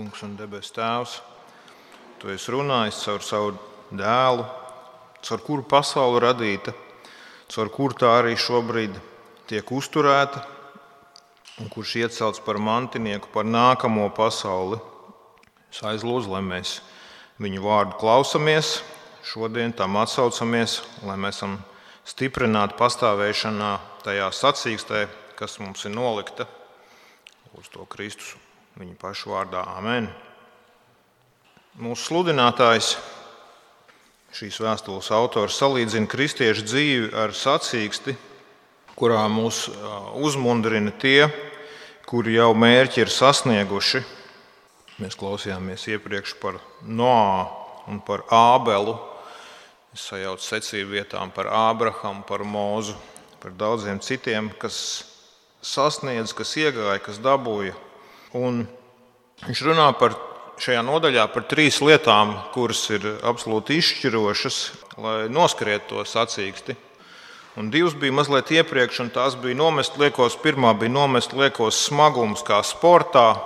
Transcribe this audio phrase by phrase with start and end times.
[0.00, 1.18] Kungs un debes Tēvs,
[2.16, 3.50] Tu esi runājis caur savu
[3.92, 4.46] dēlu,
[5.20, 6.72] caur kuru pasaule radīta,
[7.52, 8.96] caur kuru tā arī šobrīd
[9.52, 10.40] tiek uzturēta,
[11.60, 14.80] un kurš iecelts par mantinieku, par nākamo pasauli.
[15.68, 16.78] Es aizlūdzu, lai mēs
[17.36, 18.78] viņu vārdu klausamies,
[19.20, 21.58] šodien tam atsaucamies, lai mēs esam
[22.08, 23.74] stiprināti pastāvēšanā
[24.08, 26.48] tajā sacīkstē, kas mums ir nolikta
[27.60, 28.38] uz to Kristus
[28.80, 29.60] viņa pašu vārdā.
[29.76, 30.06] Amen.
[31.80, 32.94] Mūsu sludinātājs,
[34.36, 38.14] šīs vēstules autors, salīdzina kristiešu dzīvi ar sacīksti,
[38.96, 39.66] kurā mūs
[40.16, 41.28] uzmundrina tie,
[42.08, 44.00] kuri jau mērķi ir sasnieguši.
[45.00, 47.46] Mēs klausījāmies iepriekš par Noā
[47.88, 48.96] un par Ābelu.
[49.92, 52.96] Es sajaucu secību vietām par Ābrahamu, par Mūzu,
[53.42, 54.80] par daudziem citiem, kas
[55.60, 57.76] sasniedz, kas iegāja, kas dabūja.
[58.38, 58.62] Un
[59.46, 60.14] viņš runā par
[60.60, 64.58] šajā nodaļā par trīs lietām, kuras ir absolūti izšķirošas,
[65.00, 66.76] lai noskrietu to sacīksti.
[67.58, 70.36] Un divas bija mazliet iepriekš, un tās bija nomest liekos.
[70.38, 73.40] Pirmā bija nomest liekos smagums, kā sportā.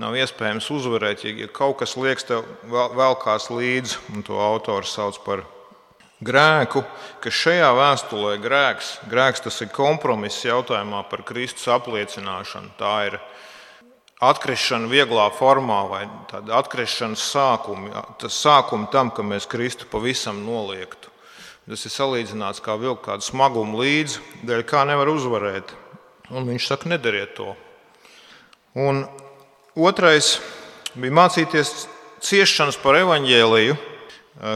[0.00, 5.42] Nav iespējams uzvarēt, ja kaut kas liekas tev velkās līdzi, un to autors sauc par
[6.24, 6.84] grēku,
[7.20, 12.74] ka šajā vēstulē grēks, grēks tas ir kompromiss jautājumā par Kristus apliecināšanu.
[12.80, 13.18] Tā ir
[14.20, 21.08] atkrišana vieglā formā vai tāda atkrišanas sākumi, tas sākumi tam, ka mēs Kristu pavisam noliektu.
[21.70, 25.72] Tas ir salīdzināts kā vilkt kādu smagumu līdzi, dēļ kā nevar uzvarēt.
[26.34, 27.54] Un viņš saka, nedariet to.
[28.78, 29.04] Un
[29.78, 30.36] otrais
[30.94, 31.86] bija mācīties
[32.26, 33.76] ciešanas par evaņģēliju,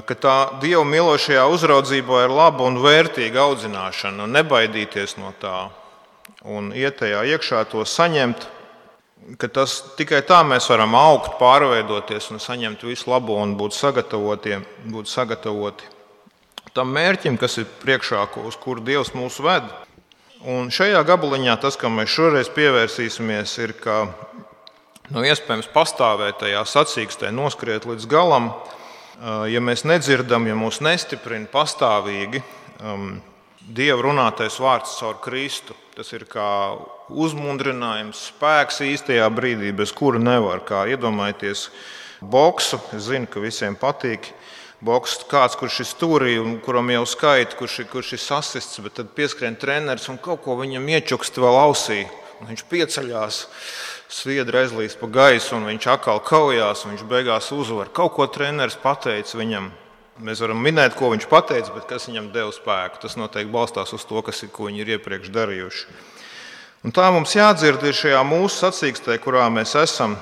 [0.08, 5.68] ka tā Dieva mīlošajā uzraudzībā ir laba un vērtīga audzināšana, un nebaidīties no tā,
[6.44, 8.48] un iet tajā iekšā to saņemt
[9.40, 14.60] ka tas tikai tā mēs varam augt, pārveidoties un saņemt visu labo un būt sagatavoti,
[14.90, 15.92] būt sagatavoti
[16.74, 19.66] tam mērķim, kas ir priekšā, uz kuru Dievs mūs ved.
[20.50, 24.02] Un šajā gabaliņā tas, kam mēs šoreiz pievērsīsimies, ir, ka
[25.14, 28.50] nu, iespējams pastāvēt tajā sacīkstē, noskriet līdz galam,
[29.48, 32.42] ja mēs nedzirdam, ja mūs nestiprina pastāvīgi
[32.82, 33.14] um,
[33.64, 35.72] Dieva runātais vārds caur Kristu.
[35.96, 36.76] Tas ir kā
[37.08, 40.60] uzmundrinājums, spēks īstajā brīdī, bez kura nevar.
[40.66, 41.70] Kā iedomājieties,
[42.20, 42.80] boksu.
[42.92, 44.32] Es zinu, ka visiem patīk.
[44.84, 48.98] Boks kāds, kurš ir stūrī un kuram jau skaita, kurš, ir, kurš ir sasists, bet
[48.98, 52.02] tad pieskrien treneris un kaut ko viņam iečukst vēl ausī.
[52.42, 53.38] Un viņš pieceļās,
[54.12, 57.88] sviedra aizlīst pa gaisu, un viņš atkal kaujās, un viņš beigās uzvar.
[57.96, 59.70] Kaut ko treneris pateica viņam.
[60.22, 63.00] Mēs varam minēt, ko viņš teica, bet kas viņam deva spēku.
[63.02, 65.86] Tas noteikti balstās uz to, kas ir, ko viņi ir iepriekš darījuši.
[66.84, 70.14] Un tā mums jādzird ir šajā mūsu sacīkstē, kurā mēs esam.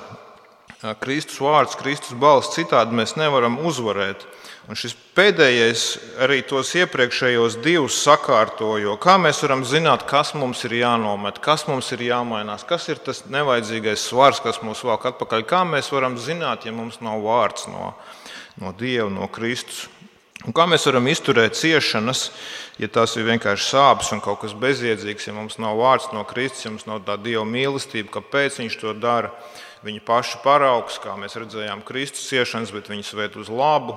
[0.99, 4.25] Kristus vārds, Kristus balss, citādi mēs nevaram uzvarēt.
[4.67, 5.83] Un šis pēdējais
[6.23, 8.95] arī tos iepriekšējos divus sakārtojo.
[9.03, 13.25] Kā mēs varam zināt, kas mums ir jānomet, kas mums ir jāmainās, kas ir tas
[13.31, 15.45] nevajadzīgais svars, kas mūs velk atpakaļ?
[15.47, 17.91] Kā mēs varam zināt, ja mums nav vārds no,
[18.61, 19.87] no Dieva, no Kristus?
[20.43, 22.25] Un kā mēs varam izturēt ciešanas,
[22.81, 26.65] ja tas ir vienkārši sāpes un kaut kas bezjēdzīgs, ja mums nav vārds no Kristus,
[26.65, 29.31] ja mums nav tā Dieva mīlestība, kāpēc Viņš to dara?
[29.87, 33.95] Viņa paša paraugs, kā mēs redzējām, Kristus ciešanas, bet viņas ved uz labu,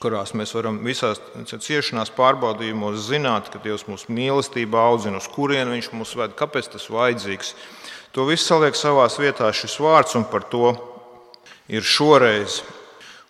[0.00, 1.20] kurās mēs varam visās
[1.50, 6.88] ciešanās pārbaudījumos zināt, ka Dievs mūsu mīlestībā audzina, uz kurienu Viņš mūs ved, kāpēc tas
[6.88, 7.54] vajadzīgs.
[8.16, 10.72] To visu saliek savā vietā šis vārds, un par to
[11.68, 12.62] ir šoreiz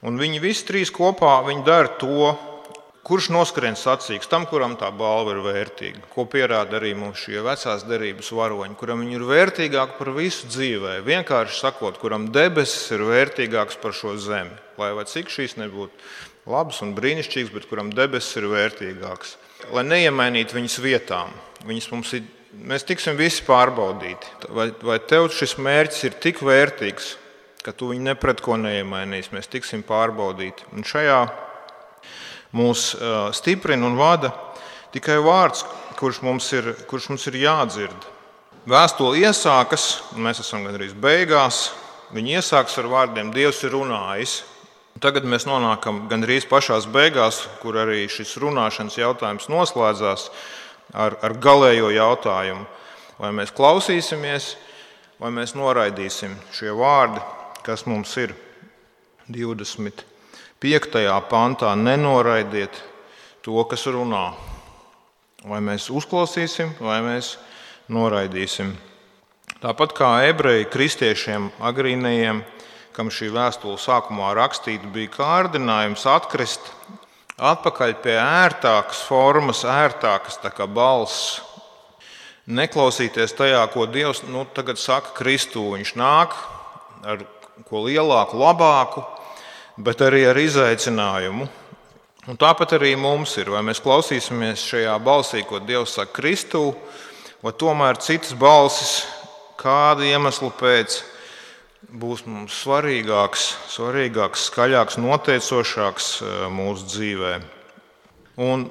[0.07, 2.31] Un viņi visi trīs kopā dara to,
[3.05, 6.05] kurš noskrien sacīks tam, kuram tā balva ir vērtīga.
[6.13, 11.01] Ko pierāda arī mums šie vecās derības varoņi, kuram viņi ir vērtīgāki par visu dzīvē.
[11.07, 14.57] Vienkārši sakot, kuram debesis ir vērtīgāks par šo zemi.
[14.81, 19.37] Lai cik šīs nebūtu labas un brīnišķīgas, bet kuram debesis ir vērtīgāks.
[19.75, 21.35] Lai neiemainītu viņas vietām,
[21.69, 22.29] viņas mums ir.
[22.51, 24.33] Mēs tiksim visi pārbaudīti.
[24.51, 27.13] Vai, vai tev šis mērķis ir tik vērtīgs,
[27.65, 29.35] ka tu viņu nepret ko neiemainīsi.
[29.35, 30.69] Mēs tiksim pārbaudīti.
[30.75, 31.21] Un šajā
[32.57, 32.93] mūs
[33.37, 34.33] stiprina un vada
[34.95, 35.65] tikai vārds,
[36.01, 38.09] kurš mums ir, kurš mums ir jādzird.
[38.71, 41.71] Vēstule iesākas, un mēs esam gandrīz beigās.
[42.13, 44.41] Viņa iesākas ar vārdiem: Dievs ir runājis.
[45.01, 50.27] Tagad mēs nonākam gandrīz pašā beigās, kur arī šis runāšanas jautājums noslēdzās
[50.93, 52.67] ar, ar galējo jautājumu.
[53.21, 54.55] Vai mēs klausīsimies,
[55.21, 57.23] vai mēs noraidīsim šie vārdi,
[57.65, 58.35] kas mums ir
[59.31, 60.05] 25.
[61.31, 62.83] pantā, nenoraidiet
[63.45, 64.33] to, kas runā.
[65.47, 67.39] Vai mēs uzklausīsim, vai mēs
[67.89, 68.75] noraidīsim.
[69.61, 72.43] Tāpat kā ebreji kristiešiem, agrīnajiem,
[72.97, 76.73] kam šī vēstule sākumā rakstīta, bija kārdinājums atkrist
[77.41, 81.41] atpakaļ pie ērtākas formas, ērtākas balss.
[82.51, 85.71] Neklausīties tajā, ko Dievs nu, tagad saka Kristū.
[85.77, 86.35] Viņš nāk
[87.07, 87.23] ar
[87.69, 89.05] ko lielāku, labāku,
[89.81, 91.49] bet arī ar izaicinājumu.
[92.29, 96.75] Un tāpat arī mums ir, vai mēs klausīsimies šajā balsī, ko Dievs saka Kristū,
[97.41, 99.07] vai tomēr citas balsis,
[99.61, 101.01] kāda iemesla pēc
[101.91, 107.33] būs mums svarīgāks, svarīgāks skaļāks, noteicošāks eh, mūsu dzīvē.
[108.41, 108.69] Un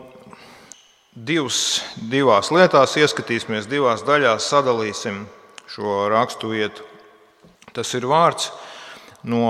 [1.13, 5.25] divas, divās lietās ieskatīsimies, divās daļās sadalīsim
[5.69, 6.85] šo rakstu vietu.
[7.73, 8.49] Tas ir vārds
[9.23, 9.45] no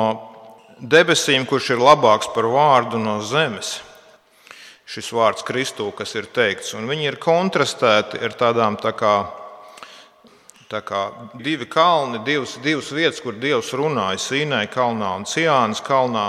[0.79, 3.79] debesīm, kurš ir labāks par vārdu no zemes.
[4.89, 9.17] Šis vārds Kristū, kas ir teikts, un viņi ir kontrastēti ar tādām tā kā
[10.69, 16.27] Tā kā divi kalni, divas, divas vietas, kur Dievs runāja Sīnai kalnā un Ciānas kalnā.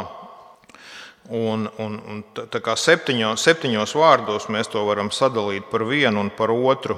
[1.28, 6.32] Un, un, un tā kā septiņos, septiņos vārdos mēs to varam sadalīt par vienu un
[6.32, 6.96] par otru.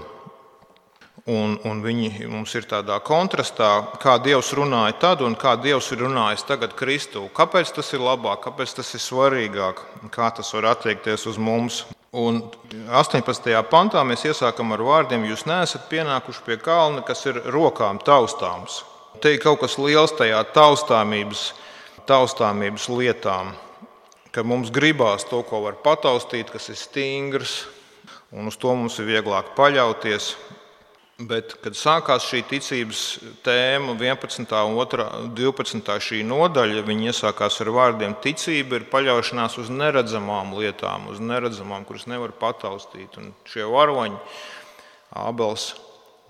[1.31, 3.69] Un, un viņi mums ir tādā kontrastā,
[4.03, 7.29] kā Dievs runāja tad un kā Dievs ir runājis tagad Kristū.
[7.31, 11.85] Kāpēc tas ir labāk, kāpēc tas ir svarīgāk, kā tas var attiekties uz mums?
[12.13, 12.43] Un
[12.91, 13.55] 18.
[13.71, 18.83] pantā mēs iesākam ar vārdiem: Jūs neesat pienākuši pie kalna, kas ir rokām taustāms.
[19.23, 21.53] Te ir kaut kas liels tajā taustāmības,
[22.11, 23.53] taustāmības lietām,
[24.35, 27.55] ka mums gribās to, ko var pataustīt, kas ir stingrs,
[28.35, 30.33] un uz to mums ir vieglāk paļauties.
[31.29, 33.01] Bet, kad sākās šī ticības
[33.45, 34.55] tēma, 11.
[34.65, 35.91] un 12.
[36.03, 42.09] šī nodaļa, viņi iesākās ar vārdiem: Ticība ir paļaušanās uz neredzamām lietām, uz neredzamām, kuras
[42.11, 43.19] nevar pataustīt.
[43.21, 44.19] Un šie varoņi,
[45.23, 45.69] Ābels,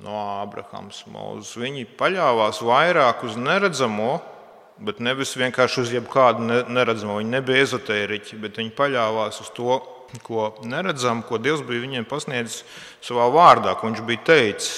[0.03, 4.17] no Ābrahams, Mūzes, viņi paļāvās vairāk uz neredzamo,
[4.83, 7.21] bet nevis vienkārši uz jebkādu neredzamo.
[7.23, 9.79] Viņi nebija ezotēriķi, bet viņi paļāvās uz to,
[10.21, 12.63] ko neredzam, ko Dievs bija viņiem pasniedzis
[13.05, 14.73] savā vārdā, ko viņš bija teicis.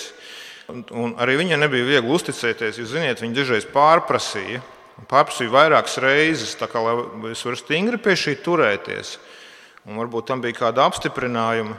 [0.70, 4.62] Un, un arī viņiem nebija viegli uzticēties, jo, ziniet, viņi dažreiz pārprasīja.
[5.10, 9.18] Pārprasīja vairākas reizes, kā, lai es varu stingri pie šī turēties.
[9.84, 11.74] Un varbūt tam bija kāda apstiprinājuma,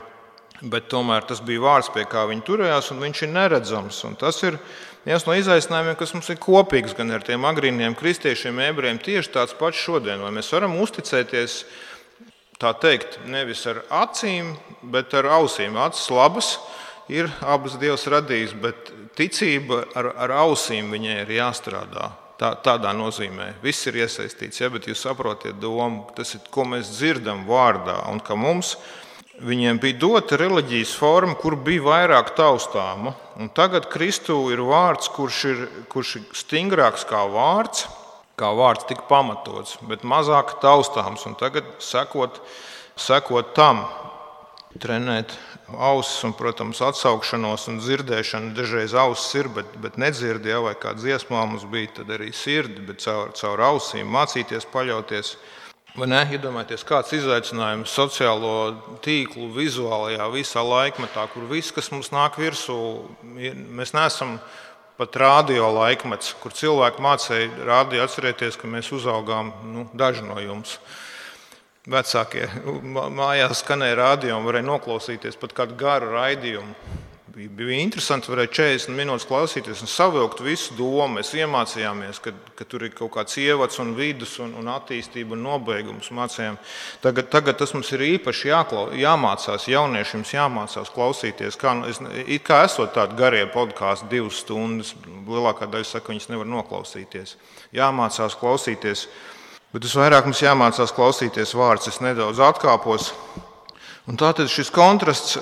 [0.70, 3.98] bet tomēr tas bija vārds, pie kā viņi turējās, un viņš ir neredzams.
[4.06, 4.60] Un tas ir
[5.06, 9.56] viens no izaicinājumiem, kas mums ir kopīgs gan ar tiem agrīniem kristiešiem, ebrejiem, tieši tāds
[9.58, 10.22] pats šodien.
[10.22, 11.64] Vai mēs varam uzticēties
[12.60, 15.76] tā teikt, nevis ar acīm, bet ar ausīm.
[15.80, 16.56] Acis labas
[17.12, 22.10] ir abas Dievs radījis, bet ticība ar, ar ausīm viņai ir jāstrādā.
[22.36, 26.90] Tā, tādā nozīmē viss ir iesaistīts, ja, bet jūs saprotat domu, tas ir, ko mēs
[26.98, 28.74] dzirdam vārdā, un ka mums
[29.40, 33.14] viņiem bija dota reliģijas forma, kur bija vairāk taustāma.
[33.40, 35.62] Un tagad Kristū ir vārds, kurš ir,
[35.92, 37.86] kurš ir stingrāks kā vārds,
[38.36, 41.24] kā vārds tika pamatots, bet mazāk taustāms.
[41.28, 42.40] Un tagad sekot,
[43.00, 43.86] sekot tam,
[44.76, 45.32] trenēt
[45.72, 48.52] ausis un, protams, atsaukšanos un dzirdēšanu.
[48.56, 52.84] Dažreiz ausis ir, bet, bet nedzird, ja, vai kā dziesmā mums bija, tad arī sirdi,
[52.86, 55.36] bet caur, caur ausīm mācīties paļauties.
[55.96, 56.20] Vai ne?
[56.36, 62.76] Iedomājieties, kāds izaicinājums sociālo tīklu vizuālajā visā laikmetā, kur viss, kas mums nāk virsū,
[63.24, 64.36] mēs neesam
[64.96, 70.78] pat radio laikmets, kur cilvēki mācīja rādīt, atcerieties, ka mēs uzaugām nu, daži no jums.
[71.86, 72.48] Vecākie
[73.14, 76.74] mājās skanēja radio un varēja noklausīties pat kādu garu raidījumu
[77.36, 78.30] bija, bija interesanti.
[78.32, 81.18] Varēja 40 minūtes klausīties un savilkt visu domu.
[81.18, 85.44] Mēs iemācījāmies, ka, ka tur ir kaut kāds ievads un vidus un, un attīstība un
[85.44, 86.10] nobeigums.
[86.16, 86.58] Mācījām.
[87.04, 89.68] Tagad, tagad tas mums ir īpaši jāklau, jāmācās.
[89.72, 91.58] Jauniešiem jāmācās klausīties.
[91.60, 92.00] Kā, es,
[92.46, 94.94] kā esot tādi garie podkāsti, divas stundas,
[95.28, 97.36] lielākā daļa saka, viņas nevar noklausīties.
[97.76, 99.08] Jāmācās klausīties.
[99.74, 101.90] Bet visvairāk mums jāmācās klausīties vārdus.
[101.92, 103.12] Es nedaudz atkāpos.
[104.06, 105.34] Un tātad šis kontrasts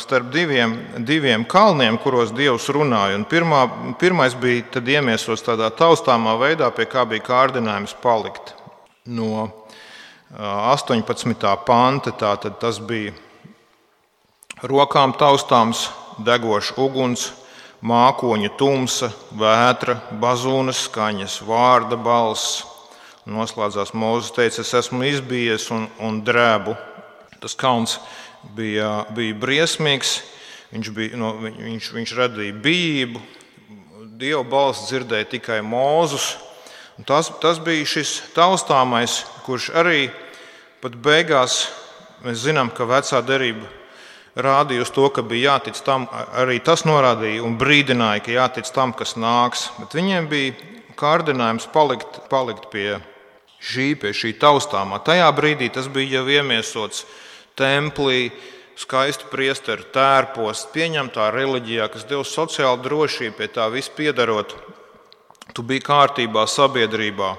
[0.00, 0.72] starp diviem,
[1.04, 3.18] diviem kalniem, kuros Dievs runāja.
[3.18, 3.66] Un pirmā,
[4.00, 8.54] pirmais bija iemiesots tādā taustāmā veidā, pie kā bija kārdinājums palikt.
[9.04, 9.50] No
[10.32, 11.52] 18.
[11.68, 13.12] panta tātad tas bija
[14.64, 15.90] rokām taustāms,
[16.24, 17.28] degošs uguns,
[17.84, 22.64] mākoņa tumsa, vētra, bazūnas skaņas, vārda balss.
[23.28, 26.87] Noslēdzās Mozus teica, es esmu izbijies un, un drēbu
[27.42, 27.98] Tas kalns
[28.56, 30.18] bija, bija briesmīgs,
[30.72, 33.24] viņš, bija, no, viņš, viņš radīja bijību,
[34.18, 36.32] Dieva balss dzirdēja tikai mūzus.
[37.06, 40.08] Tas, tas bija šis taustāmais, kurš arī
[40.82, 41.68] pat beigās
[42.24, 43.68] mēs zinām, ka vecā derība
[44.34, 48.90] rādīja uz to, ka bija jātic tam, arī tas norādīja un brīdināja, ka jātic tam,
[48.90, 49.68] kas nāks.
[49.78, 50.56] Bet viņiem bija
[50.98, 52.98] kārdinājums palikt, palikt pie
[53.62, 54.98] šī, pie šī taustāmā.
[55.06, 57.04] Tajā brīdī tas bija jau iemiesots
[57.58, 58.30] templī,
[58.78, 64.54] skaisti priesteru tērpos, pieņemtā reliģijā, kas deva sociālu drošību, pie tā viss piedarot.
[65.54, 67.32] Tu biji kārtībā sabiedrībā.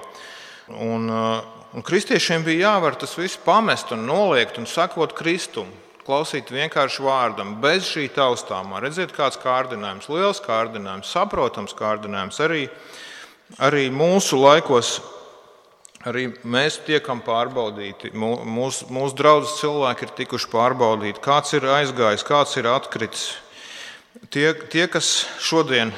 [0.84, 5.70] Un, un kristiešiem bija jāvar tas viss pamest un noliegt un sakot Kristum
[6.10, 8.80] klausīt vienkārši vārdam, bez šī taustāmā.
[8.82, 12.40] Redziet, kāds kārdinājums, liels kārdinājums, saprotams kārdinājums.
[12.42, 12.64] Arī,
[13.62, 14.96] arī mūsu laikos
[16.08, 18.12] arī mēs tiekam pārbaudīti.
[18.16, 21.22] Mūsu, mūsu draugi cilvēki ir tikuši pārbaudīti.
[21.24, 23.26] Kāds ir aizgājis, kāds ir atkritis.
[24.32, 25.92] Tie, tie kas šodien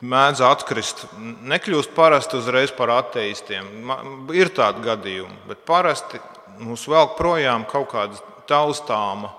[0.00, 1.04] mēdz atkrist,
[1.50, 3.92] nekļūst parasti uzreiz par ateistiem.
[4.36, 6.20] Ir tādi gadījumi, bet parasti
[6.60, 9.32] mūs velk projām kaut kādas taustāma,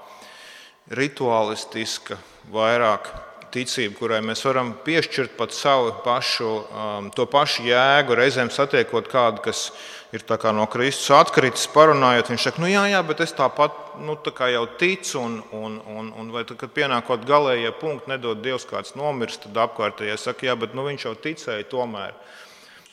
[0.92, 2.18] rituālistiska,
[2.52, 3.10] vairāk
[3.54, 8.16] ticība, kurai mēs varam piešķirt pat savu pašu, um, to pašu jēgu.
[8.18, 9.70] Reizēm satiekot kādu, kas
[10.12, 13.72] ir no Kristus atkritis, parunājot, viņš saka, nu jā, jā, bet es tāpat
[14.04, 18.42] nu, tā jau ticu, un, un, un, un vai tad, kad pienākot galējie punkti, nedod
[18.44, 22.16] Dievs kāds nomirst, tad apkārtējie saka, jā, bet nu, viņš jau ticēja tomēr.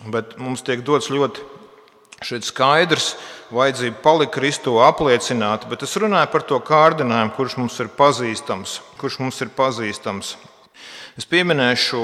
[0.07, 1.43] Bet mums tiek dots ļoti
[2.19, 3.13] Šeit skaidrs,
[3.55, 8.81] vajadzība palikt Kristu apliecināt, bet es runāju par to kārdinājumu, kurš mums ir pazīstams.
[8.99, 10.33] Kurš mums ir pazīstams.
[11.19, 12.01] Es pieminēšu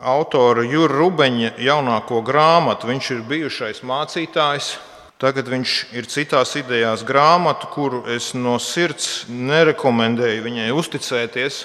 [0.00, 2.90] autoru Jurija Rubeņa jaunāko grāmatu.
[2.90, 4.76] Viņš ir bijušais mācītājs.
[5.16, 11.64] Tagad viņš ir citās idejās grāmatu, kuru es no sirds nerekomendēju viņai uzticēties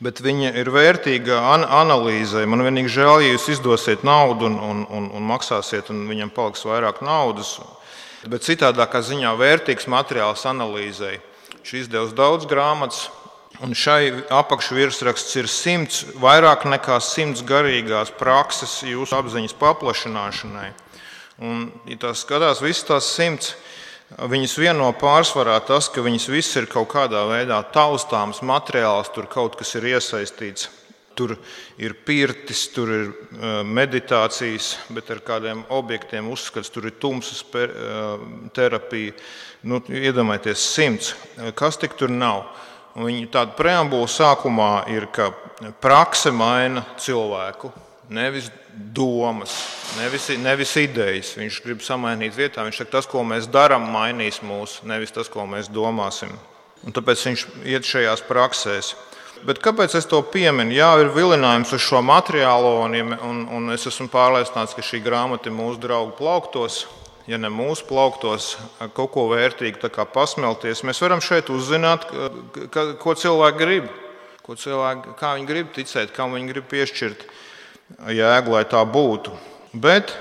[0.00, 2.46] bet viņa ir vērtīga an analīzē.
[2.48, 6.64] Man vienīgi žēl, ja jūs izdosiet naudu un, un, un, un maksāsiet, un viņam paliks
[6.64, 7.58] vairāk naudas.
[8.28, 11.18] Bet citādākā ziņā vērtīgs materiāls analīzē.
[11.60, 13.08] Viņš izdevusi daudz grāmatas,
[13.64, 20.70] un šai apakšvirsraksts ir simts, vairāk nekā simts garīgās prakses jūsu apziņas paplašināšanai.
[21.40, 23.54] Un, ja tās skatās, visas tās simts
[24.10, 29.54] Viņas vieno pārsvarā tas, ka viņas visas ir kaut kādā veidā taustāms materiāls, tur kaut
[29.54, 30.66] kas ir iesaistīts.
[31.14, 31.36] Tur
[31.78, 38.24] ir pirtis, tur ir uh, meditācijas, bet ar kādiem objektiem uzskats, tur ir tumsas uh,
[38.56, 39.14] terapija.
[39.62, 41.14] Nu, iedomājieties, simts.
[41.54, 42.48] Kas tik tur nav?
[42.98, 45.30] Viņa tāda preambula sākumā ir, ka
[45.82, 47.70] prakse maina cilvēku
[48.10, 49.54] nevis domas,
[49.98, 51.34] nevis, nevis idejas.
[51.38, 52.64] Viņš grib samainīt vietā.
[52.66, 56.32] Viņš saka, tas, ko mēs darām, mainīs mūs, nevis tas, ko mēs domāsim.
[56.86, 58.94] Un tāpēc viņš iet šajās praksēs.
[59.46, 60.74] Bet kāpēc es to pieminu?
[60.74, 65.48] Jā, ir vilinājums uz šo materiālo, un, un, un es esmu pārliecināts, ka šī grāmata
[65.48, 66.82] ir mūsu draugu plauktos.
[67.28, 68.54] Ja ne mūsu plauktos,
[68.96, 72.08] kaut ko vērtīgu pasmelties, mēs varam šeit uzzināt,
[72.72, 73.90] ka, ko cilvēki grib,
[74.46, 77.28] ko cilvēki, kā viņi grib ticēt, kam viņi grib piešķirt
[78.16, 79.36] jēgu, lai tā būtu.
[79.72, 80.16] Bet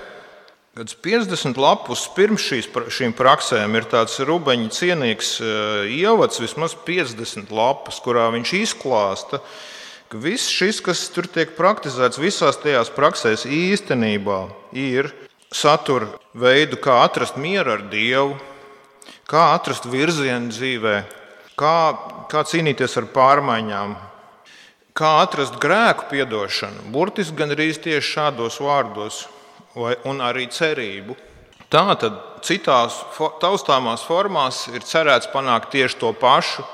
[0.79, 7.49] Kad 50 lapus pirms šīs, šīm praksēm ir tāds rubeņa cienīgs eh, ievads, vismaz 50
[7.51, 9.41] lapas, kurā viņš izklāsta,
[10.07, 14.39] ka viss šis, kas tur tiek praktizēts, visās tajās praksēs īstenībā
[14.71, 15.11] ir
[15.51, 18.37] satura veidu, kā atrast mieru ar Dievu,
[19.29, 20.95] kā atrast virzienu dzīvē,
[21.59, 21.75] kā,
[22.29, 23.95] kā cīnīties ar pārmaiņām,
[24.97, 29.23] kā atrast grēku piedošanu, burtiski gan arī tieši šādos vārdos,
[29.75, 31.17] vai, un arī cerību.
[31.69, 32.15] Tā tad
[32.45, 32.95] citās
[33.41, 36.65] taustāmās formās ir cerēts panākt tieši to pašu,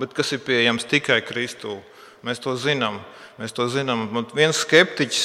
[0.00, 1.78] bet kas ir pieejams tikai Kristū.
[2.24, 3.00] Mēs to zinām.
[3.40, 4.06] Mēs to zinām.
[4.12, 5.24] Man viens skeptiķis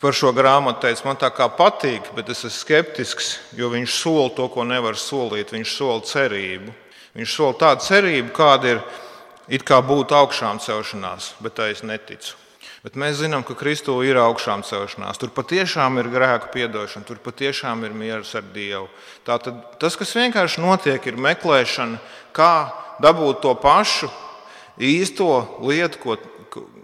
[0.00, 4.30] par šo grāmatu teica, man tā kā patīk, bet es esmu skeptisks, jo viņš sola
[4.36, 5.54] to, ko nevar solīt.
[5.54, 6.74] Viņš sola cerību.
[7.18, 8.82] Viņš sola tādu cerību, kāda ir
[9.48, 12.36] it kā būtu augšām celšanās, bet tā es neticu.
[12.84, 15.18] Bet mēs zinām, ka Kristū ir augšām celšanās.
[15.18, 18.86] Tur patiešām ir grēka piedošana, tur patiešām ir miers ar Dievu.
[19.26, 21.98] Tātad tas, kas vienkārši notiek, ir meklēšana,
[22.36, 22.52] kā
[23.02, 24.10] dabūt to pašu
[24.78, 26.16] īsto lietu, ko,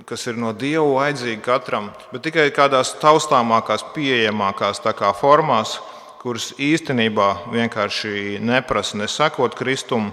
[0.08, 4.82] kas ir no Dieva vajadzīga katram, bet tikai kādās taustāmākās, pieejamākās
[5.20, 5.78] formās,
[6.22, 10.12] kuras īstenībā vienkārši neprasa ne sekot Kristum,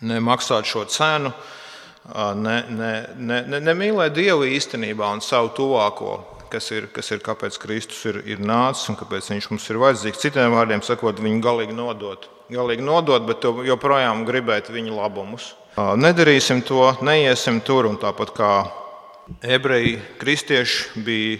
[0.00, 1.32] ne maksāt šo cenu
[2.14, 6.18] ne, ne, ne, ne, nemīlēt Dievu īstenībā un savu tuvāko,
[6.52, 10.22] kas ir, kas ir kāpēc Kristus ir, ir nācis un kāpēc viņš mums ir vajadzīgs.
[10.24, 12.28] Citiem vārdiem sakot, viņu galīgi nodot.
[12.48, 15.52] Galīgi nodot, bet joprojām gribēt viņa labumus.
[15.76, 18.52] Nedarīsim to, neiesim tur, un tāpat kā
[19.42, 21.38] ebreji, kristieši bija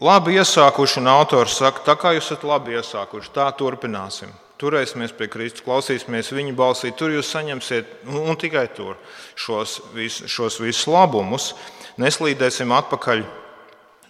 [0.00, 4.32] labi iesākuši, un autors saka, tā kā jūs esat labi iesākuši, tā turpināsim.
[4.56, 8.96] turēsimies pie Kristus, klausīsimies viņa balsī, tur jūs saņemsiet, un tikai tur,
[9.36, 11.54] šos, vis, šos visus labumus.
[12.00, 13.24] Neslīdēsim atpakaļ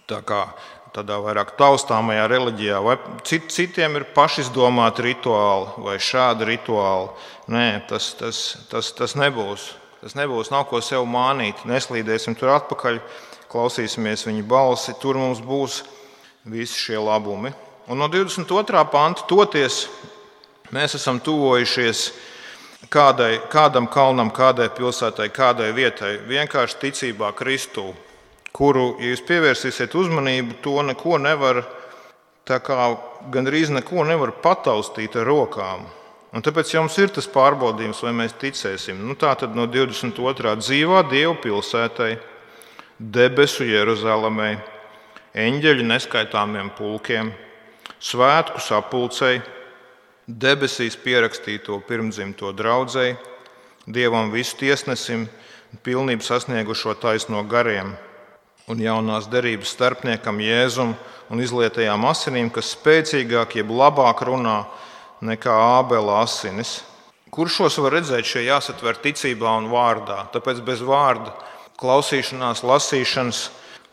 [0.07, 0.45] tā kā
[0.95, 2.95] tādā vairāk taustāmajā reliģijā, vai
[3.27, 7.11] cit, citiem ir pašizdomāti rituāli vai šādi rituāli.
[7.51, 8.39] Nē, tas, tas,
[8.71, 9.73] tas, tas nebūs.
[10.01, 11.65] Tas nebūs, nav ko sev mānīt.
[11.67, 12.99] Neslīdēsim tur atpakaļ,
[13.51, 15.81] klausīsimies viņa balsi, tur mums būs
[16.47, 17.53] visi šie labumi.
[17.87, 18.83] Un no 22.
[18.91, 19.85] panta toties
[20.75, 22.09] mēs esam tuvojušies
[22.93, 27.93] kādai, kādam kalnam, kādai pilsētai, kādai vietai, vienkārši ticībā Kristū
[28.57, 31.61] kuru, ja jūs pievērsīsiet uzmanību, to neko nevar,
[32.47, 32.89] tā kā
[33.33, 35.85] gandrīz neko nevar pataustīt ar rokām.
[36.35, 38.99] Un tāpēc jums ir tas pārbaudījums, vai mēs ticēsim.
[39.07, 40.57] Nu, tā tad no 22.
[40.59, 42.17] dzīvā Dieva pilsētai,
[42.99, 44.49] debesu Jeruzalemē,
[45.37, 47.31] eņģeļu neskaitāmiem pulkiem,
[48.03, 49.39] svētku sapulcei,
[50.27, 53.15] debesīs pierakstīto pirmdzimto draudzēji,
[53.87, 55.29] Dievam visu tiesnesim,
[55.83, 57.93] pilnību sasniegušo taisno gariem
[58.67, 60.91] un jaunās derības starpniekam Jēzum
[61.31, 64.57] un izlietajām asinīm, kas spēcīgāk, jeb labāk runā
[65.25, 66.81] nekā ābela asinis.
[67.33, 70.23] Kur šos var redzēt, šie jāsatver ticībā un vārdā?
[70.33, 71.33] Tāpēc bez vārda
[71.77, 73.41] klausīšanās, lasīšanas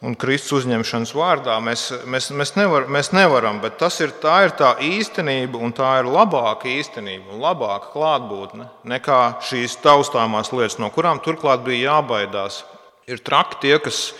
[0.04, 4.54] un Kristus uzņemšanas vārdā mēs, mēs, mēs, nevar, mēs nevaram, bet tas ir tā, ir
[4.58, 10.90] tā īstenība un tā ir labāka īstenība un labāka klātbūtne nekā šīs taustāmās lietas, no
[10.94, 12.62] kurām turklāt bija jābaidās.
[13.08, 14.14] Ir traki tie, kas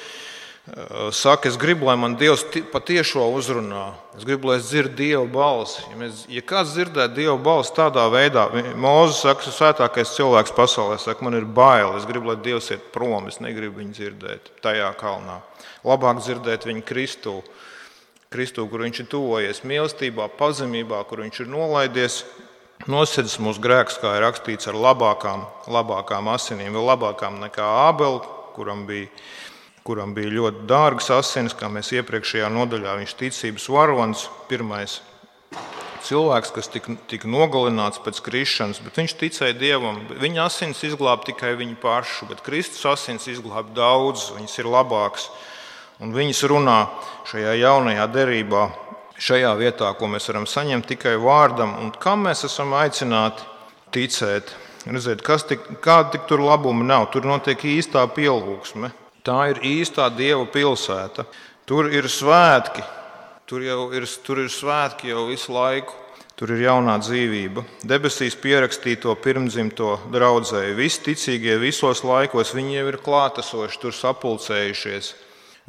[1.12, 3.92] saka, es gribu, lai man Dievs patiešo uzrunā.
[4.16, 5.82] Es gribu, lai es dzirdu Dieva balsi.
[5.90, 8.46] Ja, mēs, ja kāds dzirdētu Dieva balsi tādā veidā,
[8.80, 11.92] Mozus saka, tas svētākais cilvēks pasaulē, saka, man ir bail.
[11.98, 15.42] Es gribu, lai Dievs iet prom, es negribu viņu dzirdēt tajā kalnā.
[15.84, 17.38] Labāk dzirdēt viņu Kristu,
[18.32, 22.22] Kristu kur viņš ir tuvojies mīlestībā, pazemībā, kur viņš ir nolaidies.
[22.90, 28.24] Nosedzis mūsu grēks, kā ir rakstīts, ar labākām, labākām asinīm, vēl labākām nekā Ābeli,
[28.56, 29.12] kuram bija
[29.84, 35.02] kuram bija ļoti dārgas asinis, kā mēs iepriekšējā nodaļā viņš ticības varonis, pirmais
[36.04, 40.02] cilvēks, kas tika, tika nogalināts pēc krišanas, bet viņš ticēja Dievam.
[40.20, 45.28] Viņa asins izglāba tikai viņu pašu, bet Kristus asins izglāba daudz, viņas ir labākas.
[46.02, 46.78] Un viņas runā
[47.30, 48.64] šajā jaunajā derībā,
[49.20, 53.46] šajā vietā, ko mēs varam saņemt tikai vārdam, un kam mēs esam aicināti
[53.94, 54.56] ticēt.
[54.84, 58.90] Redziet, tik, kāda tik tur labuma nav, tur notiek īstā pielūgsme.
[59.24, 61.24] Tā ir īstā Dieva pilsēta.
[61.64, 62.82] Tur ir svētki.
[63.48, 65.96] Tur jau ir, tur ir svētki jau visu laiku.
[66.36, 67.62] Tur ir jaunā dzīvība.
[67.88, 70.76] Debesīs pierakstīto pirmdzimto draudzēju.
[70.76, 75.12] Visi ticīgie visos laikos, viņi jau ir klātesoši, tur sapulcējušies.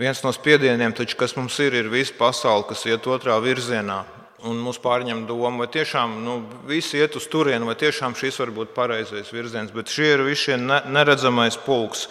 [0.01, 4.01] Viens no spiedieniem, taču, kas mums ir, ir visa pasaule, kas iet otrā virzienā.
[4.49, 8.51] Un mums pārņem doma, vai tiešām nu, visi iet uz turieni, vai tiešām šis var
[8.57, 9.71] būt pareizais virziens.
[9.71, 12.09] Bet šie ir visi šie neredzamais pulks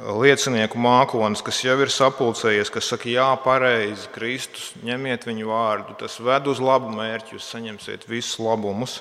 [0.00, 6.16] liecinieku mākonis, kas jau ir sapulcējies, kas saka, jā, pareizi, Kristus, ņemiet viņu vārdu, tas
[6.22, 9.00] ved uz labu mērķi, jūs saņemsiet visus labumus.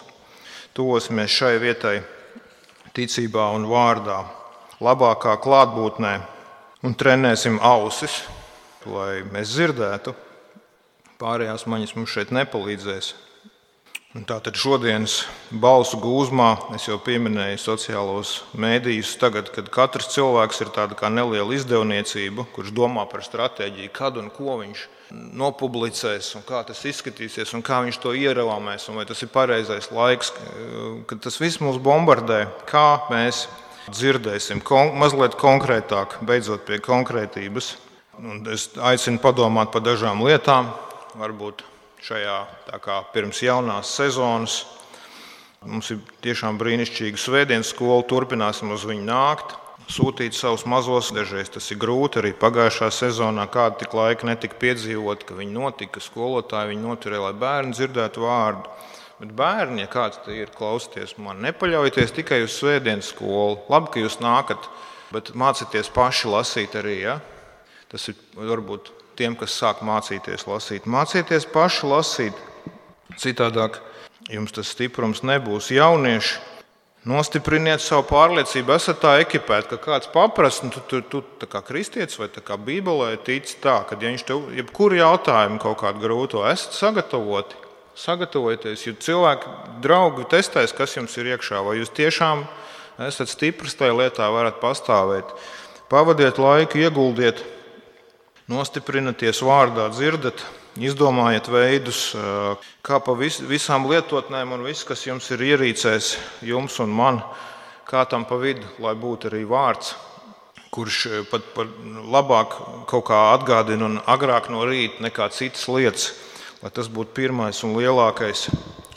[0.76, 1.98] Tuvosimies šai vietai
[2.96, 4.22] ticībā un vārdā,
[4.84, 6.14] labākā klātbūtnē
[6.84, 8.22] un trenēsim ausis,
[8.88, 10.16] lai mēs dzirdētu.
[11.22, 13.14] Pārējās maņas mums šeit nepalīdzēs.
[14.12, 15.22] Tātad šodienas
[15.56, 19.14] balsu gūzmā es jau pieminēju sociālos mēdījus.
[19.22, 24.28] Tagad, kad katrs cilvēks ir tāda kā neliela izdevniecība, kurš domā par stratēģiju, kad un
[24.36, 24.84] ko viņš
[25.40, 29.88] nopublicēs, un kā tas izskatīsies, un kā viņš to ieravāmēs, un vai tas ir pareizais
[29.96, 30.36] laiks,
[31.08, 33.46] kad tas viss mūs bombardē, kā mēs
[33.88, 37.78] dzirdēsim kon mazliet konkrētāk, beidzot pie konkrētības.
[38.20, 40.76] Un es aicinu padomāt par dažām lietām,
[41.16, 41.71] varbūt
[42.02, 42.38] šajā
[43.14, 44.62] pirms jaunās sezonas.
[45.62, 49.54] Mums ir tiešām brīnišķīga svētdienas skola, turpināsim uz viņu nākt,
[49.92, 51.12] sūtīt savus mazos.
[51.14, 56.02] Dažreiz tas ir grūti, arī pagājušā sezonā kāda tik laika netika piedzīvot, ka viņi notika,
[56.02, 58.74] skolotāji viņi noturēja, lai bērni dzirdētu vārdu.
[59.22, 63.60] Bet bērni, ja kāds ir, klausieties man, nepaļaujieties tikai uz svētdienas skolu.
[63.70, 64.66] Labi, ka jūs nākat,
[65.14, 66.98] bet mācieties paši lasīt arī.
[67.04, 67.20] Ja?
[67.94, 70.88] Tas ir varbūt tiem, kas sāk mācīties lasīt.
[70.90, 72.46] Mācieties paši lasīt,
[73.20, 73.82] citādāk
[74.32, 75.72] jums tas stiprums nebūs.
[75.76, 76.40] Jaunieši,
[77.08, 82.20] nostipriniet savu pārliecību, esat tā ekipēti, ka kāds paprasta, nu, tu, tu, tu kā kristietis
[82.22, 86.78] vai kā bībelē tic tā, ka ja viņš tev jebkuru jautājumu kaut kādu grūto esat
[86.78, 87.58] sagatavoti.
[88.02, 89.50] Sagatavojieties, jo cilvēki,
[89.84, 92.46] draugi testēs, kas jums ir iekšā, vai jūs tiešām
[93.04, 95.34] esat stiprs tajā lietā, varat pastāvēt.
[95.92, 97.42] Pavadiet laiku, ieguldiet
[98.52, 100.42] Nostiprināties vārdā, dzirdat,
[100.76, 102.00] izdomājiet veidus,
[102.84, 107.22] kā pa vis, visām lietotnēm un viss, kas jums ir ierīcēs, jums un man,
[107.88, 109.94] kā tam pa vidu, lai būtu arī vārds,
[110.72, 110.98] kurš
[111.32, 111.48] pat
[112.12, 112.58] labāk
[112.92, 116.10] kaut kā atgādina un agrāk no rīta nekā citas lietas,
[116.60, 118.50] lai tas būtu pirmais un lielākais,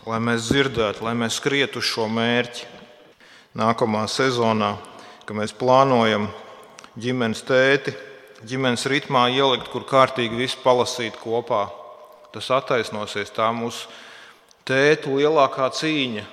[0.06, 2.66] lai mēs dzirdētu, lai mēs skrietu uz šo mērķi.
[3.54, 4.72] Nākamā sezonā,
[5.22, 6.26] kad mēs plānojam
[6.98, 7.94] ģimenes tēti
[8.48, 11.66] ģimenes ritmā ielikt, kur kārtīgi visu palasīt kopā.
[12.34, 13.32] Tas attaisnosies.
[13.34, 13.88] Tā mūsu
[14.68, 16.24] tēta lielākā cīņa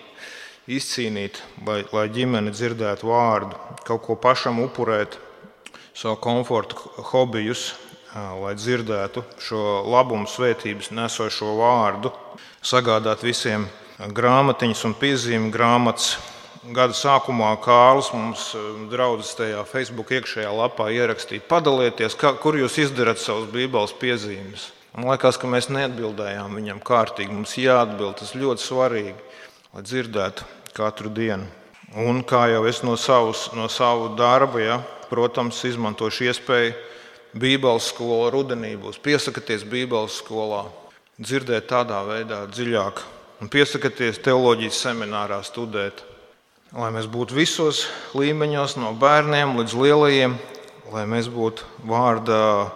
[0.71, 5.17] izcīnīt, lai, lai ģimene dzirdētu vārdu, kaut ko pašam upurēt,
[5.97, 6.78] savu komforta
[7.12, 7.71] hobijus,
[8.13, 12.12] lai dzirdētu šo labumu, svētības nesošo vārdu,
[12.63, 13.67] sagādāt visiem
[14.02, 16.15] grāmatiņas un piezīmju grāmatas
[16.69, 22.78] gada sākumā Kārlis mums eh, draudzes tajā Facebook iekšējā lapā ierakstīja, padalieties, kā, kur jūs
[22.86, 24.69] izdarat savus bībeles piezīmes.
[24.93, 27.32] Man liekas, ka mēs neatbildējām viņam kārtīgi.
[27.32, 29.15] Mums jāatbild, tas ļoti svarīgi,
[29.71, 31.47] lai dzirdētu katru dienu.
[32.02, 34.78] Un kā jau es no, savus, no savu darba, ja,
[35.10, 36.76] protams, izmantošu iespēju
[37.39, 39.00] Bībeles skolā rudenī būs.
[39.00, 40.65] Piesakieties Bībeles skolā,
[41.19, 43.04] dzirdēt tādā veidā dziļāk
[43.41, 46.04] un piesakieties teoloģijas seminārā studēt
[46.71, 47.84] lai mēs būtu visos
[48.15, 50.38] līmeņos, no bērniem līdz lielajiem,
[50.91, 52.71] lai mēs būtu vārdā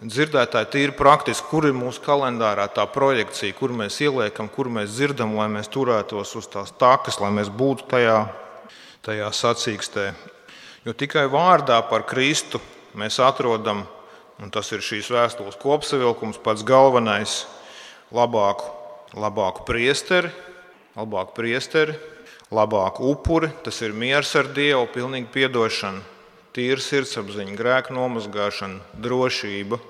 [0.00, 5.36] dzirdētāji, tīri praktiski, kur ir mūsu kalendārā tā projekcija, kur mēs ieliekam, kur mēs dzirdam,
[5.36, 8.16] lai mēs turētos uz tās takas, lai mēs būtu tajā,
[9.04, 10.06] tajā sacīkstē.
[10.88, 12.60] Jo tikai vārdā par Kristu
[12.96, 13.84] mēs atrodam,
[14.40, 17.42] un tas ir šīs vēstules kopsavilkums, pats galvenais,
[18.12, 18.72] labāku,
[19.20, 20.32] labāku priesteri,
[20.96, 21.96] labāku priesteri
[22.54, 26.02] labāku upuri, tas ir miers ar Dievu, pilnīga atdošana,
[26.54, 29.80] tīra sirdsapziņa, grēka nomazgāšana, drošība.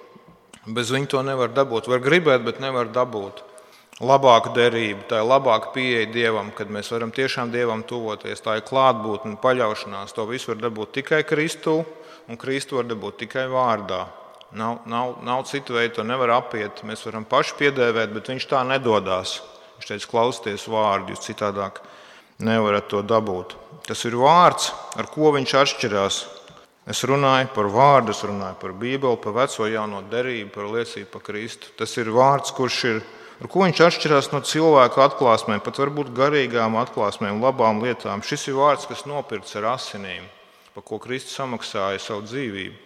[0.64, 1.90] Bez viņa to nevar dabūt.
[1.92, 3.42] Var gribēt, bet nevar dabūt.
[4.02, 8.42] Labāka derība, tā ir labāka pieeja Dievam, kad mēs varam tiešām Dievam tuvoties.
[8.42, 10.16] Tā ir klātbūtne, paļaušanās.
[10.16, 11.76] To visu var dabūt tikai Kristū,
[12.26, 14.06] un Kristu var dabūt tikai vārdā.
[14.54, 16.82] Nav, nav, nav citu veidu, to nevar apiet.
[16.86, 19.36] Mēs varam paši piedēvēt, bet viņš tā nedodas.
[19.76, 21.82] Viņš teica, klausieties vārdu, jūs citādāk
[22.42, 23.54] nevarat to dabūt.
[23.84, 26.20] Tas ir vārds, ar ko viņš atšķirās.
[26.88, 31.22] Es runāju par vārdu, es runāju par Bībeli, par veco jauno derību, par liecību par
[31.24, 31.70] Kristu.
[31.78, 33.00] Tas ir vārds, kurš ir,
[33.40, 38.24] ar ko viņš atšķirās no cilvēku atklāsmēm, pat varbūt garīgām atklāsmēm, labām lietām.
[38.24, 40.28] Šis ir vārds, kas nopirkts ar asinīm,
[40.76, 42.80] par ko Kristus samaksāja savu dzīvību.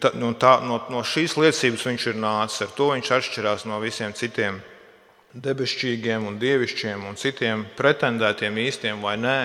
[0.00, 3.80] Ta, no, tā, no, no šīs liecības viņš ir nācis, ar to viņš atšķirās no
[3.80, 4.60] visiem citiem
[5.38, 9.38] debesšķīgiem un dievišķiem un citiem pretendētiem īstiem vai nē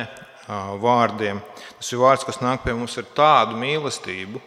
[0.81, 1.41] vārdiem.
[1.77, 4.41] Tas ir vārds, kas nāk pie mums ar tādu mīlestību,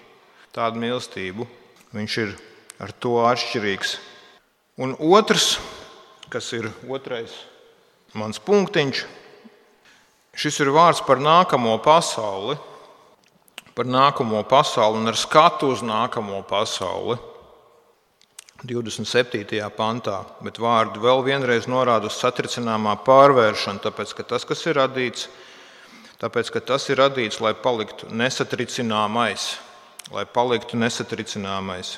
[0.56, 1.46] tādu mīlestību.
[1.96, 2.34] Viņš ir
[2.82, 3.96] ar to atšķirīgs.
[4.82, 5.56] Un otrs,
[6.32, 7.32] kas ir otrais
[8.16, 9.04] mans punktiņš,
[10.36, 12.58] šis ir vārds par nākamo pasauli,
[13.76, 17.16] par nākamo pasauli un ar skatu uz nākamo pasauli.
[18.66, 19.60] 27.
[19.76, 25.28] pantā, bet vārdu vēl vienreiz norāda uz satricināmā pārvēršanu, tāpēc ka tas, kas ir radīts,
[26.22, 29.52] tāpēc, ka tas ir radīts, lai paliktu nesatricināmais,
[30.10, 31.96] lai paliktu nesatricināmais.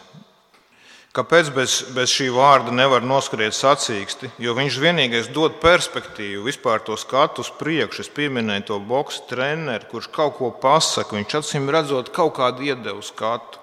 [1.16, 4.28] Kāpēc bez, bez šī vārda nevar noskriet sacīksti?
[4.44, 8.04] Jo viņš vienīgais dod perspektīvu, vispār to skatu uz priekšu.
[8.04, 11.16] Es pieminēju to boxe treneru, kurš kaut ko pasaka.
[11.16, 13.59] Viņš acīm redzot kaut kādu iedevu skatu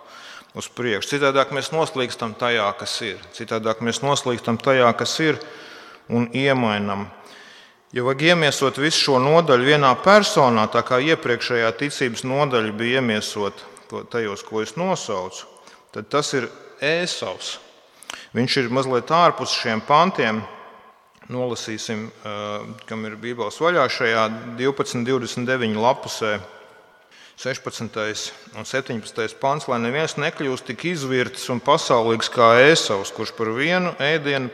[0.56, 1.15] uz priekšu.
[1.15, 3.20] Citādāk mēs noslīkstam tajā, kas ir.
[3.36, 5.39] Citādāk mēs noslīkstam tajā, kas ir
[6.10, 7.08] un iemainam.
[7.96, 14.04] Ja vajag iemiesot visu šo nodaļu vienā personā, tā kā iepriekšējā ticības nodaļa bija iemiesota
[14.12, 15.46] tajos, ko es nosaucu,
[15.96, 16.50] tad tas ir
[16.84, 17.60] ēsavs.
[18.36, 20.41] Viņš ir mazliet ārpus šiem pantiem.
[21.32, 22.10] Nolasīsim,
[22.86, 24.26] kam ir Bībeles vaļā šajā
[24.60, 26.36] 12.29 lapusē.
[27.36, 28.32] 16.
[28.56, 29.36] un 17.
[29.41, 34.48] pāns, lai neviens nekļūst tik izvirts un pasaulīgs kā Ēsavs, kurš par vienu ēdienu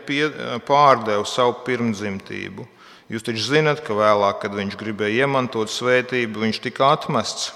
[0.66, 2.66] pārdeva savu pirmdzimtību.
[3.12, 7.52] Jūs taču zinat, ka vēlāk, kad viņš gribēja iemantot svētību, viņš tika atmests.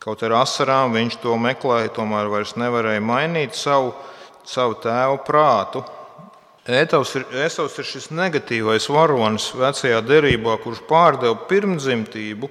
[0.00, 3.94] Kaut ar asarām viņš to meklēja, tomēr vairs nevarēja mainīt savu,
[4.44, 5.84] savu tēvu prātu.
[6.68, 12.50] Ētavs ir, Ēsavs ir šis negatīvais varonis vecajā derībā, kurš pārdeva pirmdzimtību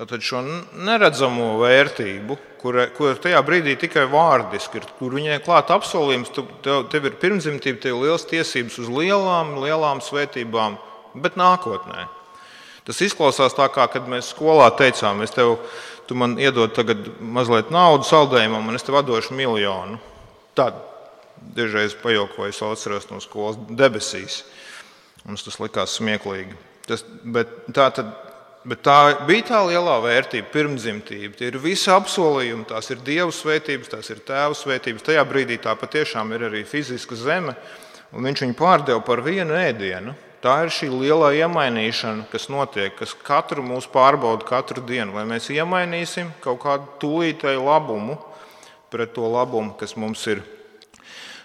[0.00, 0.38] Tātad šo
[0.80, 6.86] neredzamo vērtību, kur, kur tajā brīdī tikai vārdiski ir, kur viņai klāt apsolījums, tu, tev,
[6.88, 10.78] tev ir pirmdzimtība, tev ir liels tiesības uz lielām, lielām svētībām,
[11.20, 12.06] bet nākotnē.
[12.88, 15.58] Tas izklausās tā, kā kad mēs skolā teicām, es tev,
[16.08, 20.00] tu man iedod tagad mazliet naudu saldējumam, un es tev došu miljonu.
[20.56, 20.80] Tad
[21.60, 24.40] dažreiz pajokoju, es atceros no skolas debesīs.
[25.28, 26.56] Mums tas likās smieklīgi.
[26.88, 27.04] Tas,
[27.76, 28.16] tā, tad,
[28.68, 28.96] bet tā
[29.28, 31.34] bija tā lielā vērtība, pirmdzimtība.
[31.38, 35.04] Tie ir visi apsolījumi, tās ir Dieva svētības, tās ir Tēva svētības.
[35.06, 37.56] Tajā brīdī tā patiešām ir arī fiziska zeme,
[38.12, 40.16] un viņš viņu pārdeva par vienu ēdienu.
[40.40, 45.12] Tā ir šī lielā iemainīšana, kas notiek, kas katru mūsu pārbauda katru dienu.
[45.12, 48.16] Vai mēs iemainīsim kaut kādu tūlītēju labumu
[48.90, 50.40] pret to labumu, kas mums ir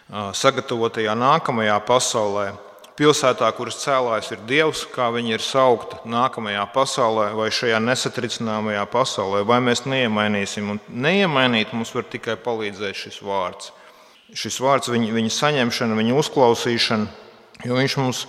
[0.09, 2.53] sagatavotajā nākamajā pasaulē.
[2.95, 9.41] Pilsētā, kuras cēlājs ir Dievs, kā viņi ir saukti nākamajā pasaulē, vai šajā nesatricināmajā pasaulē,
[9.43, 10.69] vai mēs neiemainīsim.
[10.71, 13.73] Un neiemainīt mums var tikai palīdzēt šis vārds.
[14.31, 17.11] Šis vārds, viņa, viņa saņemšana, viņa uzklausīšana,
[17.67, 18.23] jo viņš mums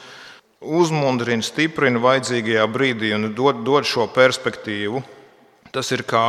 [0.59, 5.05] uzmundrina, stiprina vajadzīgajā brīdī un dod, dod šo perspektīvu.
[5.70, 6.26] Tas ir kā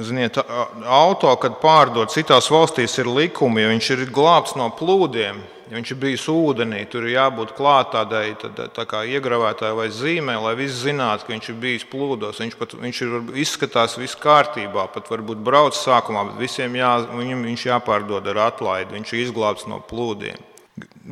[0.00, 0.36] Ziniet,
[0.84, 5.92] auto, kad pārdod citās valstīs, ir likumi, ja viņš ir glābts no plūdiem, ja viņš
[5.94, 10.82] ir bijis ūdenī, tur ir jābūt klāt tādai tā kā iegravētāji vai zīmē, lai viss
[10.84, 12.42] zinātu, ka viņš ir bijis plūdos.
[12.42, 17.48] Viņš, pat, viņš ir, izskatās viss kārtībā, pat varbūt brauc sākumā, bet visiem jā, viņam
[17.48, 20.49] viņš jāpārdod ar atlaidi, viņš ir izglābts no plūdiem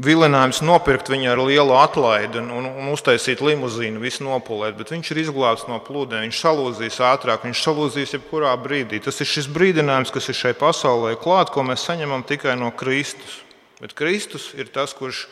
[0.04, 5.10] vilinājums nopirkt viņu ar lielu atlaidi un, un, un uztaisīt limuzīnu, visu nopulēt, bet viņš
[5.12, 6.26] ir izglābts no plūdiem.
[6.26, 9.00] Viņš salūzīs ātrāk, viņš salūzīs jebkurā brīdī.
[9.04, 13.42] Tas ir šis brīdinājums, kas ir šai pasaulē klāts, ko mēs saņemam tikai no Kristus.
[13.82, 15.26] Bet Kristus ir tas, kurš,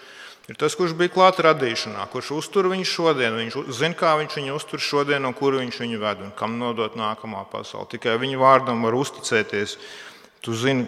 [0.51, 3.39] ir tas, kurš bija klāts radīšanā, kurš uztur viņu šodien.
[3.43, 6.99] Viņš zina, kā viņš viņu uztur šodien un kur viņš viņu ved un kam nodot
[6.99, 7.91] nākamā pasaule.
[7.95, 9.79] Tikai viņa vārdam var uzticēties.
[10.47, 10.87] Tu zini,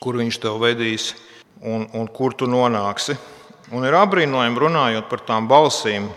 [0.00, 1.12] kur viņš tev vedīs
[1.62, 3.16] un, un kur tu nonāksi.
[3.74, 6.10] Un ir apbrīnojami runājot par tām balsīm,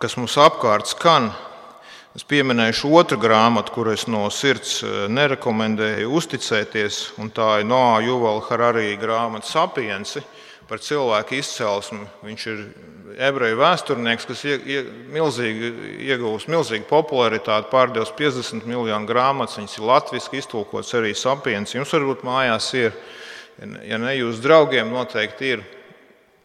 [0.00, 1.30] kas mums apkārt skan.
[2.14, 8.44] Es pieminēšu otru grāmatu, kur es no sirds nerekomendēju uzticēties, un tā ir Noā Juvala
[8.46, 10.22] Hararī grāmata Sapiensi
[10.68, 12.06] par cilvēku izcelsmi.
[12.24, 12.60] Viņš ir
[13.18, 14.80] ebreju vēsturnieks, kas ie, ie,
[15.14, 15.70] milzīgi,
[16.06, 19.58] ieguvis milzīgu popularitāti, pārdevis 50 miljonu grāmatas.
[19.60, 21.74] Viņas ir latviešu iztulkots arī Sapiens.
[21.74, 22.94] Jums varbūt mājās ir
[23.62, 25.64] ja ne jūsu draugiem, noteikti ir.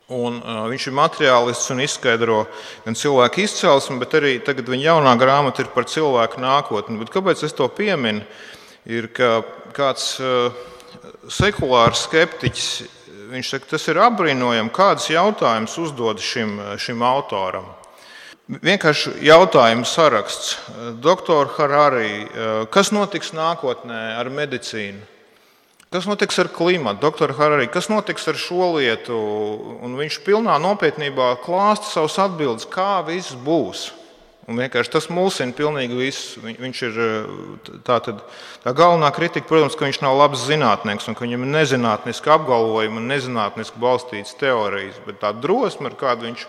[0.10, 2.40] Un, uh, viņš ir materiālists un izskaidro
[2.82, 6.98] gan cilvēku izcelsmi, bet arī tagad viņa jaunā grāmata ir par cilvēku nākotni.
[6.98, 8.24] Bet kāpēc es to pieminu?
[8.90, 9.44] Ir ka
[9.76, 10.50] kāds uh,
[11.30, 12.72] sekulārs skeptiķis,
[13.30, 17.70] viņš saka, tas ir apbrīnojami, kādas jautājumus uzdod šim, šim autoram.
[18.50, 20.56] Vienkārši jautājumu saraksts.
[20.98, 22.26] Doktor Harari,
[22.74, 25.19] kas notiks nākotnē ar medicīnu?
[25.90, 27.66] Kas notiks ar klimatu, doktor Harari?
[27.68, 29.16] Kas notiks ar šo lietu?
[29.82, 33.88] Un viņš pilnā nopietnībā klāsta savus atbildes, kā viss būs.
[34.50, 36.44] Un vienkārši tas mulsina pilnīgi visu.
[36.46, 37.00] Viņš ir
[37.86, 38.22] tā, tad,
[38.62, 43.02] tā galvenā kritika, protams, ka viņš nav labs zinātnēks un ka viņam ir nezinātniski apgalvojumi
[43.02, 45.02] un nezinātniski balstītas teorijas.
[45.10, 46.46] Bet tā drosme, ar kādu viņš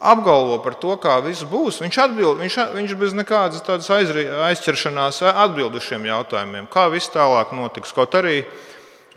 [0.00, 5.76] apgalvo par to, kā viss būs, viņš, atbild, viņš, viņš bez nekādas tādas aizķeršanās atbild
[5.76, 7.92] uz šiem jautājumiem, kā viss tālāk notiks.
[7.92, 8.40] Kaut arī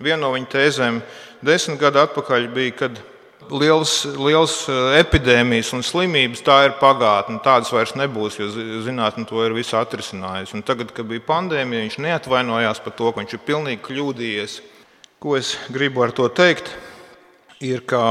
[0.02, 1.02] Viena no viņa tēzēm
[1.46, 3.02] desmit gadu atpakaļ bija, kad
[3.52, 7.42] liels, liels eh, epidēmijas un slimības tā ir pagātne.
[7.44, 8.50] Tādas vairs nebūs, jo
[8.86, 10.58] zinātnē to ir visu atrisinājusi.
[10.58, 14.58] Un tagad, kad bija pandēmija, viņš neatvainojās par to, ka viņš ir pilnīgi kļūdījies.
[15.24, 16.74] Ko es gribu ar to teikt?
[17.64, 18.02] Ir, ka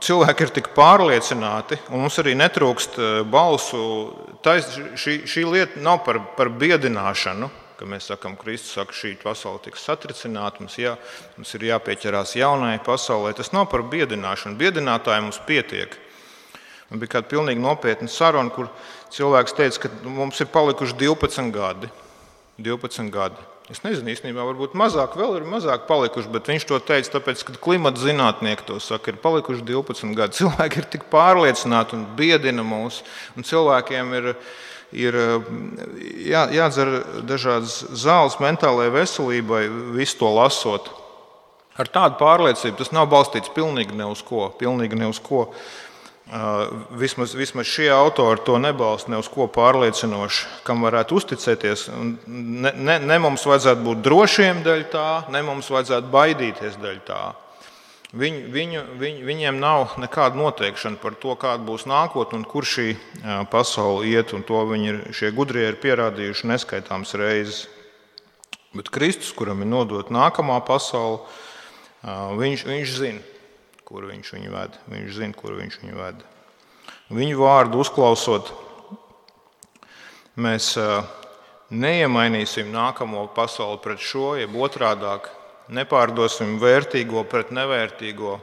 [0.00, 3.82] cilvēki ir tik pārliecināti, un mums arī netrūkst eh, balsu.
[4.44, 9.62] Tais, šī, šī lieta nav par, par biedināšanu ka mēs sakām, Kristus saka, šī pasaule
[9.64, 10.94] tiks satricināta, mums, jā,
[11.38, 13.32] mums ir jāpieķerās jaunai pasaulē.
[13.38, 14.58] Tas nav par biedināšanu.
[14.60, 15.96] Biedinātāji mums pietiek.
[16.90, 18.68] Man bija kāda pilnīgi nopietna saruna, kur
[19.14, 21.88] cilvēks teica, ka mums ir palikuši 12 gadi.
[22.60, 23.48] 12 gadi.
[23.70, 27.54] Es nezinu, īstenībā varbūt mazāk, vēl ir mazāk palikuši, bet viņš to teica, tāpēc, ka
[27.62, 30.40] klimata zinātnieki to saka, ir palikuši 12 gadi.
[30.40, 33.04] Cilvēki ir tik pārliecināti un biedina mūs,
[33.38, 35.50] un cilvēkiem ir ielikumi ir eh,
[36.30, 36.94] jā, jādzer
[37.28, 40.90] dažādas zāles mentālajai veselībai, visu to lasot.
[41.80, 44.50] Ar tādu pārliecību tas nav balstīts pilnīgi ne uz ko.
[44.60, 45.46] Ne uz ko.
[46.30, 51.88] Uh, vismaz, vismaz šie autori to nebalsta ne uz ko pārliecinoši, kam varētu uzticēties.
[52.26, 57.22] Ne, ne, ne mums vajadzētu būt drošiem dēļ tā, ne mums vajadzētu baidīties dēļ tā.
[58.10, 62.96] Viņ, viņu, viņ, viņiem nav nekāda noteikšana par to, kāda būs nākotne un kur šī
[63.52, 64.34] pasaule iet.
[64.48, 67.68] To viņi ir, šie gudrie ir pierādījuši neskaitāmas reizes.
[68.74, 71.22] Bet Kristus, kuram ir nodota nākamā pasaule,
[72.02, 73.22] viņš, viņš zina,
[73.86, 74.82] kur viņš viņu ved.
[74.90, 76.26] Viņš zina, kur viņš viņu ved.
[77.14, 78.50] Viņu vārdu uzklausot,
[80.34, 80.72] mēs
[81.70, 85.30] neiemainīsim nākamo pasauli pret šo, jeb otrādāk
[85.70, 88.36] nepārdosim vērtīgo pret nevērtīgo,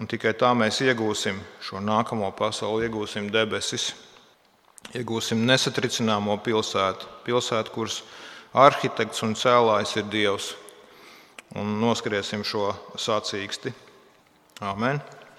[0.00, 3.90] un tikai tā mēs iegūsim šo nākamo pasauli, iegūsim debesis,
[4.96, 8.00] iegūsim nesatricināmo pilsētu, pilsētu, kuras
[8.56, 10.54] arhitekts un cēlājs ir Dievs,
[11.56, 13.74] un noskriesim šo sacīksti.
[14.64, 15.02] Amen!